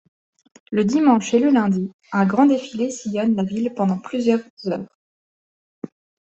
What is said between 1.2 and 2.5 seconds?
et le lundi, un grand